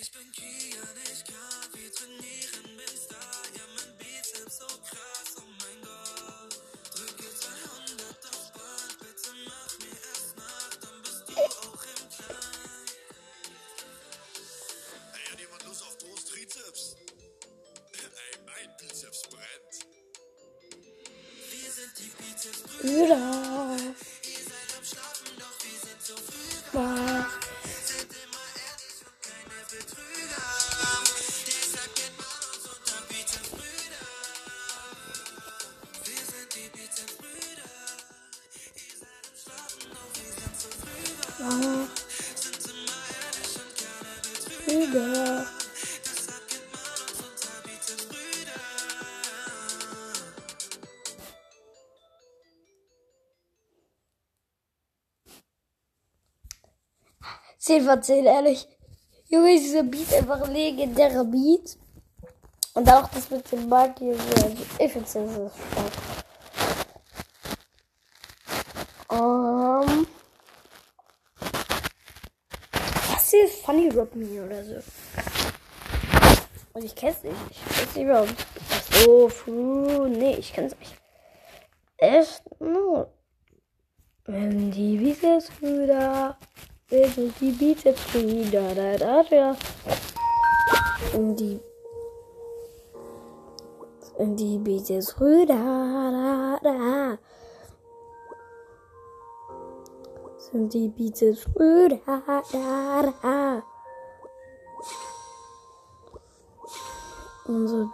Ich 0.00 0.10
bin 0.12 0.32
Kia, 0.32 0.82
nicht 0.94 1.24
Kaffee 1.26 1.90
trainiert. 1.94 2.33
10 57.64 57.82
von 57.82 58.02
10, 58.02 58.26
ehrlich. 58.26 58.68
Junge, 59.28 59.58
dieser 59.58 59.84
Beat 59.84 60.12
einfach 60.12 60.46
legendärer 60.48 61.24
Beat. 61.24 61.78
Und 62.74 62.92
auch 62.92 63.08
das 63.08 63.30
mit 63.30 63.50
dem 63.50 63.70
Markt 63.70 64.00
hier. 64.00 64.18
Ich 64.78 64.92
finde 64.92 65.06
es 65.06 65.12
so 65.14 65.50
stark. 65.72 65.92
Ähm. 69.10 69.18
Um, 69.88 70.06
das 73.14 73.30
hier 73.30 73.44
ist 73.44 73.62
Funny 73.64 73.88
Rob 73.88 74.14
Me 74.14 74.44
oder 74.44 74.62
so. 74.62 74.74
Und 76.74 76.84
ich 76.84 76.94
kenn's 76.94 77.22
nicht. 77.22 77.34
Ich 77.50 77.80
weiß 77.80 77.94
nicht 77.96 78.08
warum. 78.08 78.28
So, 78.90 79.28
puh, 79.28 80.06
nee, 80.08 80.34
ich 80.34 80.52
kenn's 80.52 80.76
nicht. 80.78 80.94
Echt? 81.96 82.42
Also 87.16 87.30
die 87.40 87.52
bietet 87.52 87.96
wieder. 88.12 88.74
Da, 88.74 88.96
da, 88.96 89.22
da. 89.22 89.56
Und 91.16 91.36
die. 91.36 91.60
Und 94.18 94.34
die 94.34 94.58
bietet 94.58 95.20
rüder. 95.20 95.54
Da, 95.54 96.58
da. 96.60 97.18
Und 100.52 100.74
die 100.74 100.88
bietet 100.88 101.46
rüder. 101.54 102.00
Da, 102.52 103.02
da. 103.22 103.62
Und 107.46 107.68
so 107.68 107.88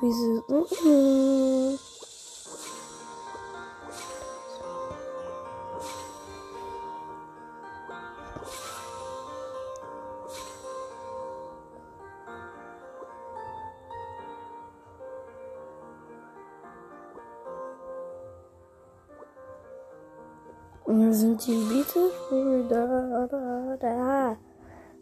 Sind 21.13 21.45
die 21.45 21.57
Beatles-Brüder. 21.57 23.29
Da, 23.29 23.77
da, 23.81 24.37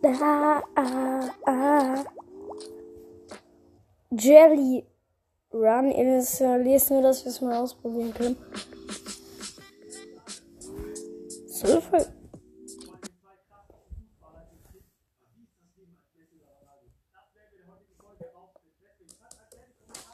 da, 0.01 0.62
ah, 0.75 1.21
ah. 1.44 2.05
Jelly 4.11 4.87
Run. 5.53 5.90
Lest 6.64 6.90
nur, 6.90 7.03
dass 7.03 7.25
wir 7.25 7.31
es 7.31 7.40
mal 7.42 7.59
ausprobieren 7.59 8.14
können. 8.14 8.37
So 11.47 11.81
voll. 11.83 12.07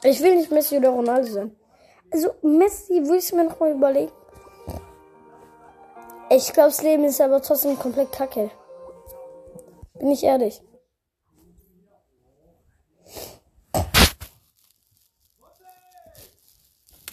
Ich 0.03 0.21
will 0.21 0.35
nicht 0.35 0.51
Messi 0.51 0.75
oder 0.77 0.89
Ronaldo 0.89 1.31
sein. 1.31 1.55
Also 2.11 2.35
Messi, 2.41 3.01
wo 3.05 3.13
ich 3.13 3.31
mir 3.31 3.45
noch 3.45 3.59
mal 3.59 3.71
überlegen. 3.71 4.11
Ich 6.35 6.51
glaube, 6.51 6.67
das 6.69 6.81
Leben 6.81 7.05
ist 7.05 7.21
aber 7.21 7.41
trotzdem 7.41 7.79
komplett 7.79 8.11
kacke. 8.11 8.51
Bin 9.93 10.11
ich 10.11 10.21
ehrlich. 10.21 10.61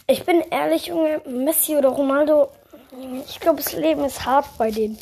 Ich 0.09 0.25
bin 0.25 0.41
ehrlich, 0.51 0.87
Junge, 0.87 1.23
Messi 1.25 1.77
oder 1.77 1.91
Ronaldo. 1.91 2.51
Ich 3.29 3.39
glaube, 3.39 3.63
das 3.63 3.73
Leben 3.75 4.05
ist 4.05 4.27
hart 4.27 4.47
bei 4.59 4.73
denen. 4.73 4.99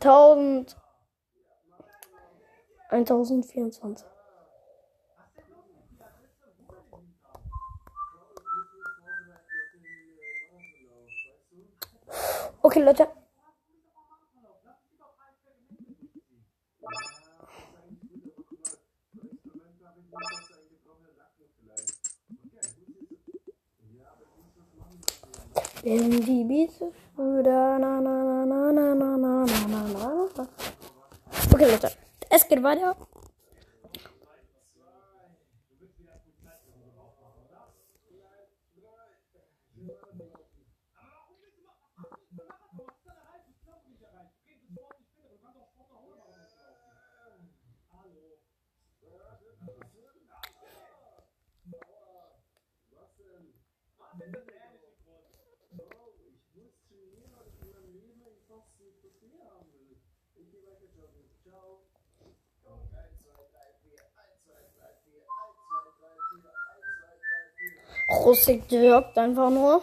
1000. 0.00 0.76
1024. 2.90 4.06
Okay, 12.62 12.82
Leute. 12.82 13.08
Wenn 25.82 26.20
die 26.20 26.44
Beats 26.44 26.84
Brüder, 27.20 27.78
na 27.78 28.00
na 28.00 28.24
na 28.24 28.44
na 28.46 28.72
na 28.72 28.94
na 28.94 29.16
na 29.16 29.44
na 29.44 29.66
na 29.68 29.80
na. 29.92 30.48
Okay, 31.52 31.66
Leute, 31.66 31.90
es 32.30 32.48
geht 32.48 32.62
weiter. 32.62 32.96
Russik 68.10 68.70
wirkt 68.70 69.16
einfach 69.16 69.50
nur. 69.50 69.82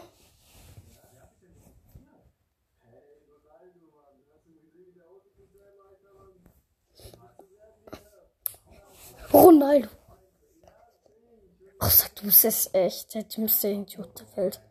Ronaldo. 9.34 9.90
Ach, 11.80 11.92
sag 11.92 12.16
du 12.16 12.28
es 12.28 12.44
ist 12.44 12.74
echt 12.74 13.14
der 13.14 13.24
dümmste 13.24 13.70
Idiot 13.70 14.20
der 14.20 14.38
Welt. 14.38 14.62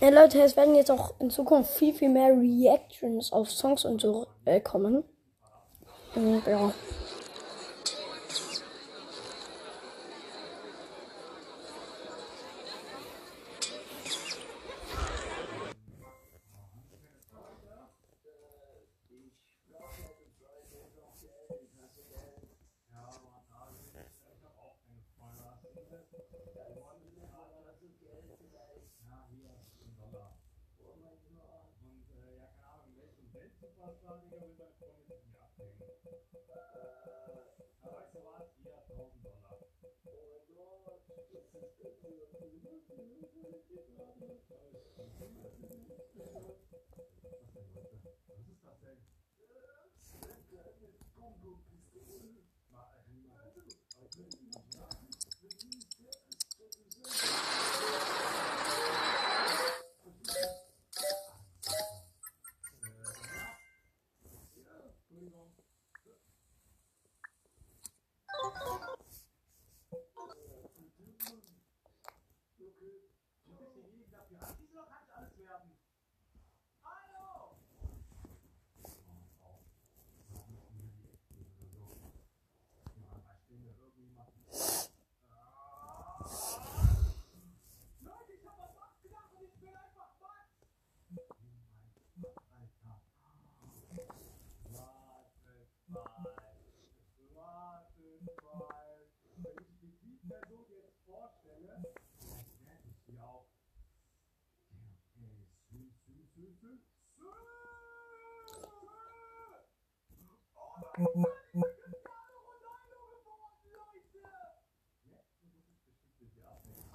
Ja, 0.00 0.10
Leute, 0.10 0.42
es 0.42 0.54
werden 0.54 0.74
jetzt 0.74 0.90
auch 0.90 1.14
in 1.18 1.30
Zukunft 1.30 1.70
viel, 1.70 1.94
viel 1.94 2.10
mehr 2.10 2.28
Reactions 2.28 3.32
auf 3.32 3.50
Songs 3.50 3.86
und 3.86 4.02
so 4.02 4.26
äh, 4.44 4.60
kommen. 4.60 5.02
Und, 6.14 6.46
ja. 6.46 6.74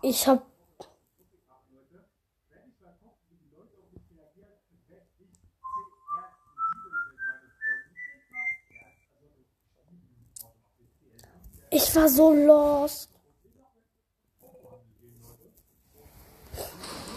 Ich 0.02 0.28
hab. 0.28 0.46
Ich 11.72 11.96
war 11.96 12.10
so 12.10 12.34
lost. 12.34 13.10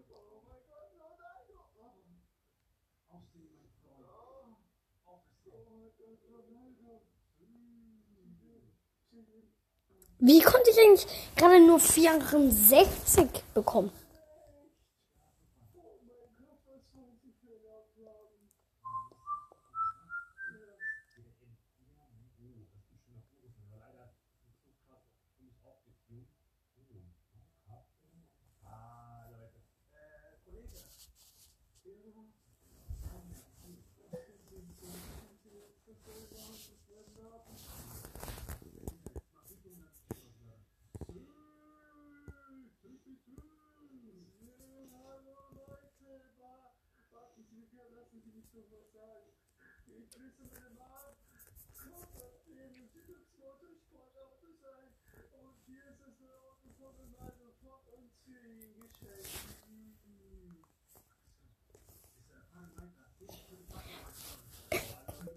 God, 0.08 0.28
oh, 6.30 6.44
my 6.50 6.68
God. 6.82 7.17
Wie 10.20 10.40
konnte 10.40 10.70
ich 10.70 10.78
eigentlich 10.78 11.06
gerade 11.36 11.60
nur 11.60 11.78
64 11.78 13.28
bekommen? 13.54 13.92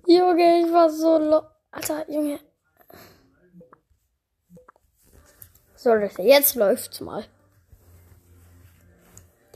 Junge, 0.05 0.65
ich 0.65 0.73
war 0.73 0.89
so 0.89 1.17
lo 1.17 1.43
Alter, 1.71 2.09
Junge. 2.11 2.39
So, 5.75 5.93
Leute, 5.93 6.21
jetzt 6.21 6.55
läuft's 6.55 6.99
mal. 6.99 7.25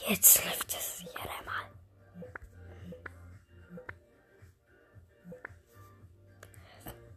Jetzt 0.07 0.43
läuft 0.45 0.69
es 0.69 1.01
wieder 1.01 1.34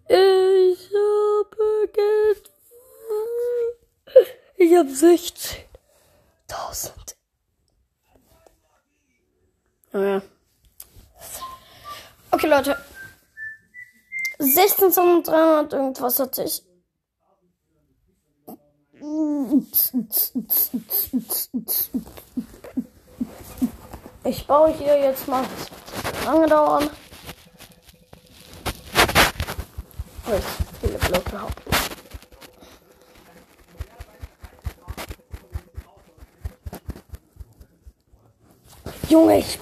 Ich 0.09 0.91
habe 0.95 1.89
Geld. 1.93 2.51
Ich 4.57 4.75
habe 4.75 4.89
16.000. 4.89 7.15
Naja. 9.93 10.23
Okay, 12.31 12.47
Leute. 12.47 12.79
16.300 14.39 15.75
irgendwas 15.75 16.21
hatte 16.21 16.45
ich. 16.45 16.63
Ich 24.25 24.47
baue 24.47 24.73
hier 24.73 24.99
jetzt 25.01 25.29
mal. 25.29 25.45
Lange 26.25 26.47
dauern. 26.47 26.89
Oh, 30.31 30.35
ich 30.35 30.45
bin 30.81 30.91
überhaupt 30.95 31.67
nicht. 31.67 31.91
Junge, 39.09 39.39
ich. 39.39 39.59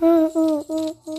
Mm-mm-mm-mm. 0.00 1.18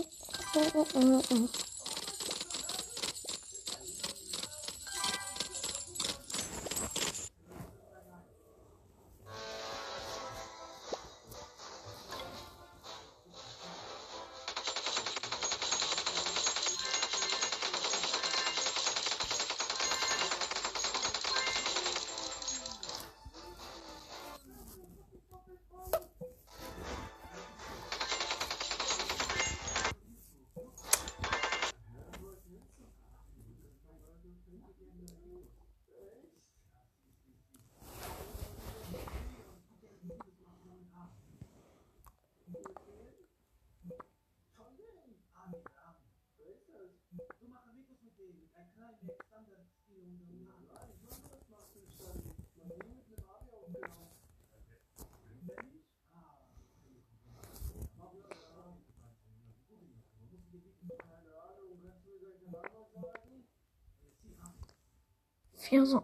Vier 65.70 65.86
so. 65.86 66.02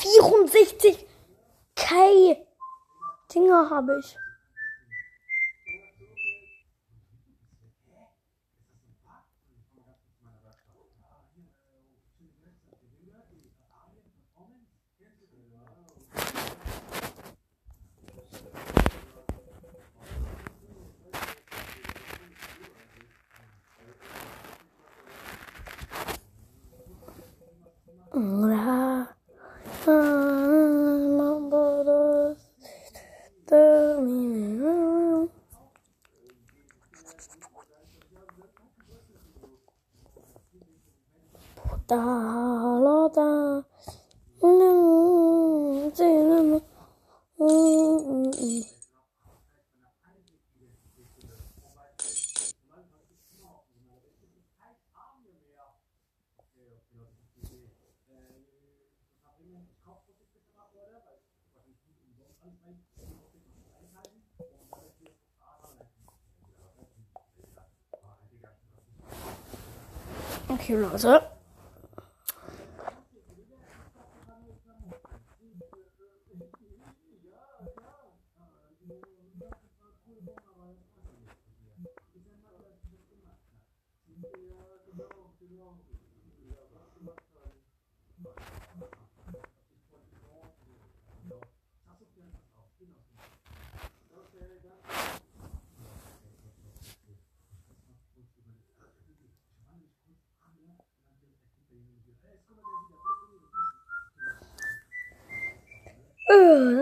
64 0.00 1.06
K 1.74 2.46
Dinger 3.34 3.68
habe 3.68 4.00
ich. 4.00 4.16
Da, 41.86 41.96
la, 41.96 43.08
da, 43.08 43.64
Okay, 70.48 70.74
Leute. 70.76 71.35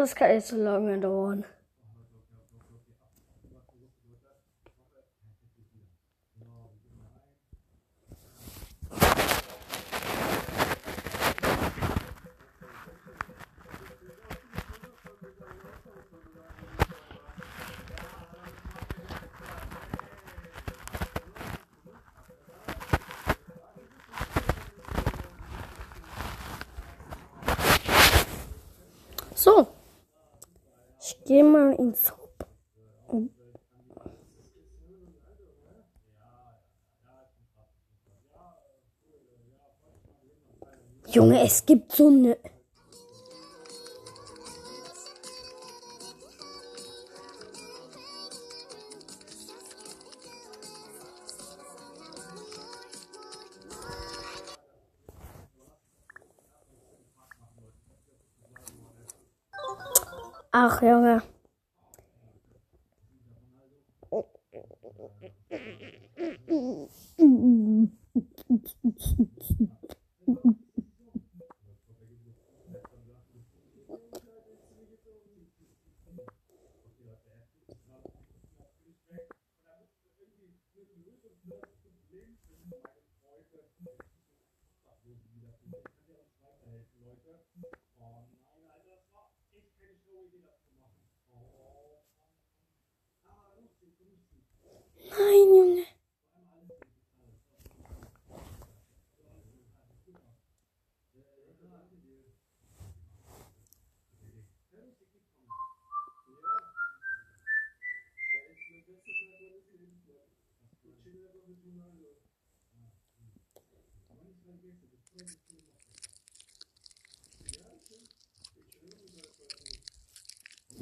Äh, 0.04 0.06
Das 0.06 0.14
kann 0.14 0.30
jetzt 0.32 0.48
so 0.48 0.56
lange 0.56 1.00
dauern. 1.00 1.44
So. 29.34 29.83
Gehe 31.26 31.42
mal 31.42 31.72
ins 31.74 32.12
Hub. 32.12 32.24
Junge, 41.08 41.42
es 41.42 41.64
gibt 41.64 41.92
so 41.92 42.08
eine. 42.08 42.36
Ach, 60.56 60.80
Junge. 60.82 61.20
Nein, 95.10 95.48
Junge. 95.54 95.84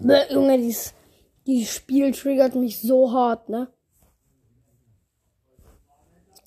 Bäh, 0.03 0.32
Junge, 0.32 0.59
dieses, 0.59 0.94
dieses 1.46 1.74
Spiel 1.74 2.12
triggert 2.12 2.57
mich 2.57 2.80
so 2.80 3.12
hart, 3.12 3.48
ne? 3.48 3.72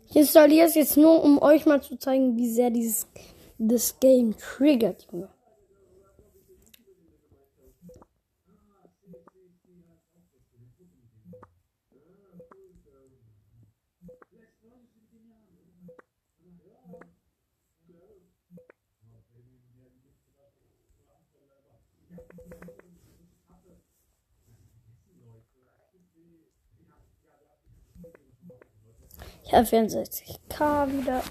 Ich 0.10 0.16
installiere 0.16 0.68
es 0.68 0.76
jetzt 0.76 0.98
nur, 0.98 1.24
um 1.24 1.42
euch 1.42 1.66
mal 1.66 1.82
zu 1.82 1.98
zeigen, 1.98 2.38
wie 2.38 2.50
sehr 2.50 2.70
dieses 2.70 3.08
das 3.58 4.00
Game 4.00 4.36
triggert, 4.38 5.08
Junge. 5.12 5.35
Ich 29.46 29.54
habe 29.54 29.66
64k 29.68 30.92
wieder. 30.92 31.22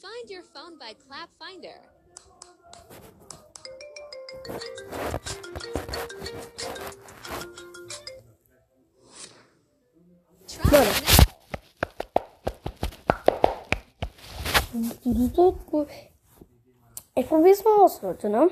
Find 0.00 0.30
your 0.30 0.42
phone 0.42 0.78
by 0.78 0.94
Clap 0.94 1.28
Finder. 1.38 1.82
Ich 17.14 17.26
probier's 17.26 17.64
mal 17.64 17.82
aus, 17.82 18.00
Leute, 18.02 18.28
ne? 18.28 18.48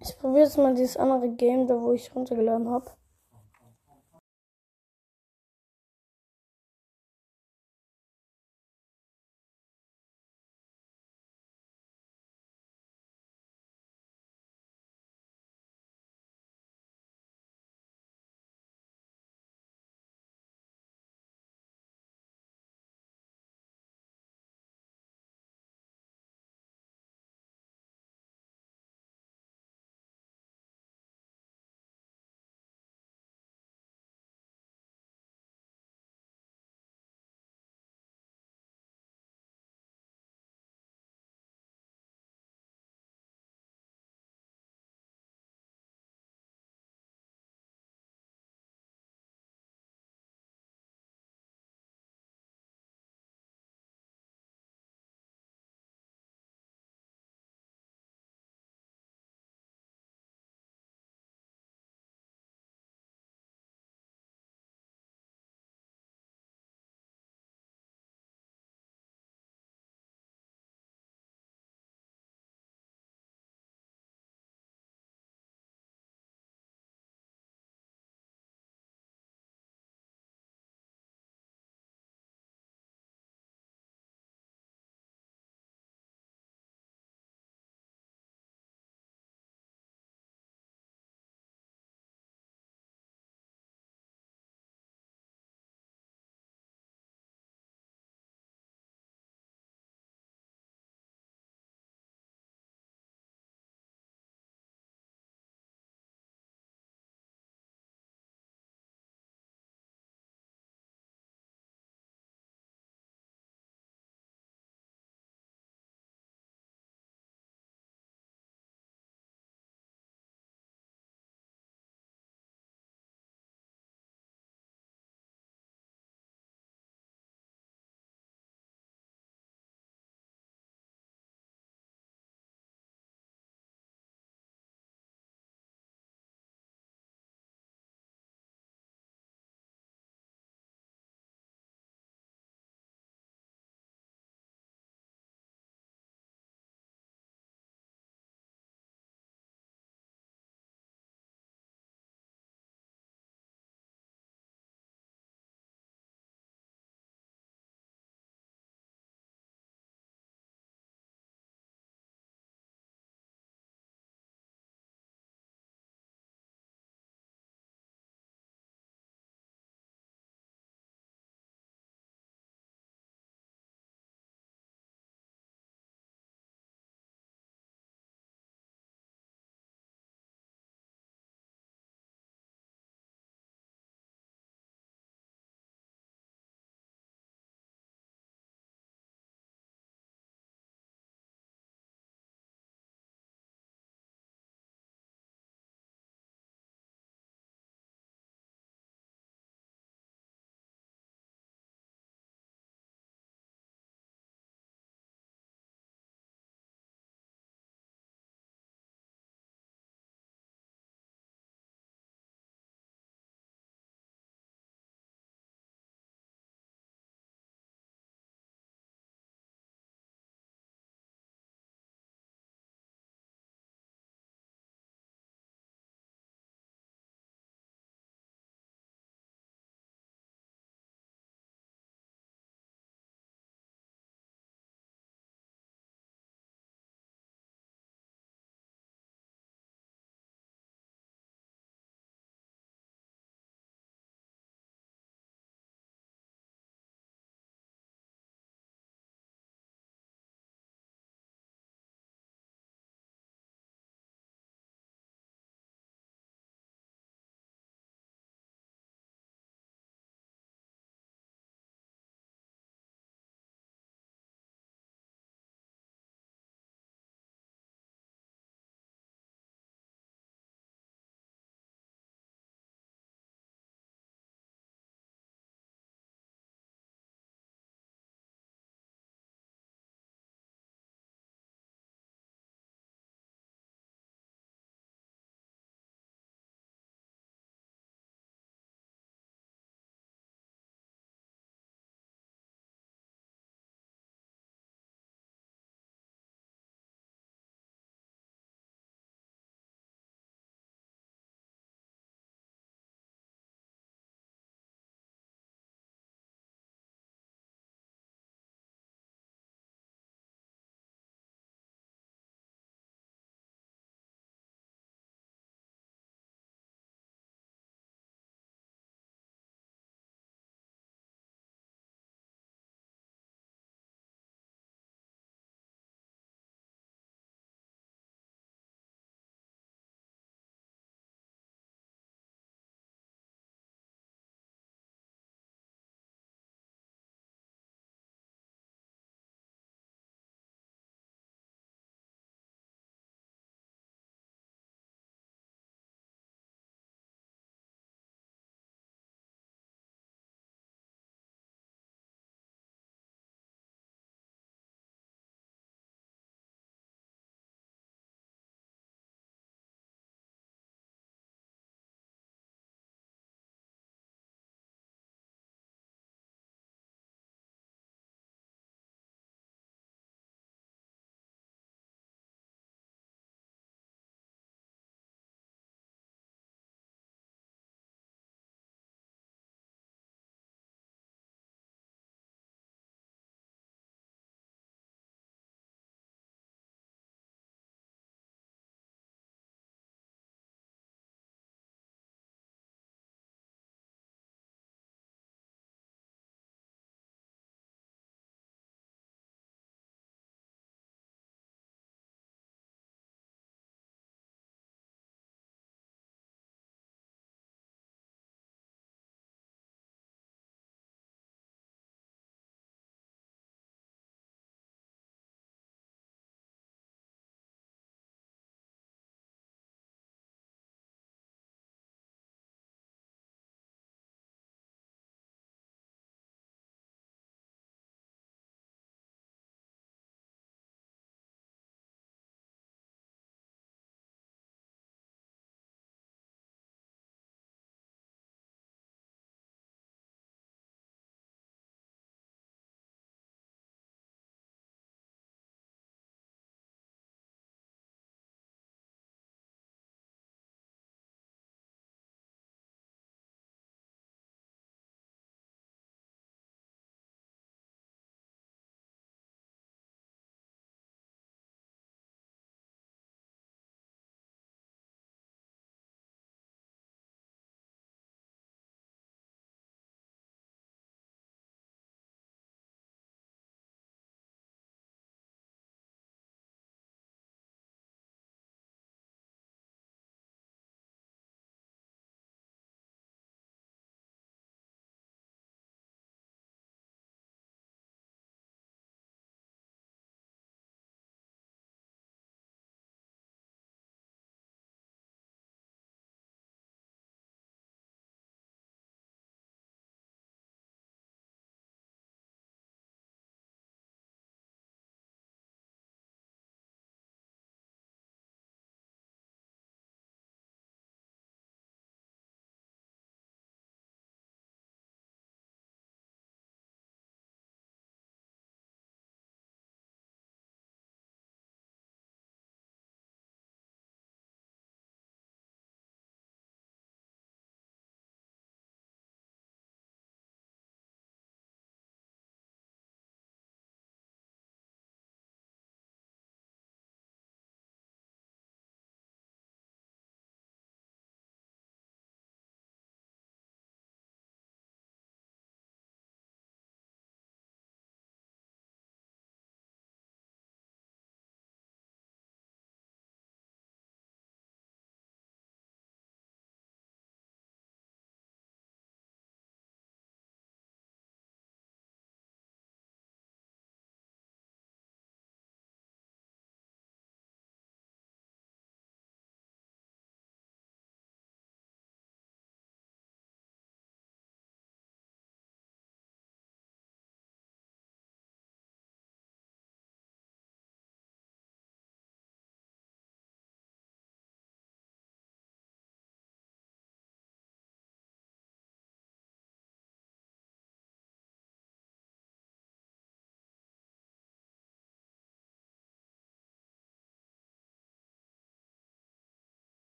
Ich 0.00 0.16
probiere 0.18 0.44
jetzt 0.44 0.56
mal 0.56 0.74
dieses 0.74 0.96
andere 0.96 1.28
Game, 1.30 1.66
da 1.66 1.80
wo 1.80 1.92
ich 1.92 2.14
runtergeladen 2.14 2.70
habe. 2.70 2.90